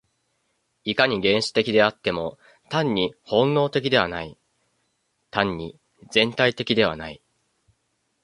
[0.83, 2.39] いかに原始的であっても、
[2.71, 4.35] 単に本能的ではない、
[5.29, 5.77] 単に
[6.09, 7.21] 全体的ではない。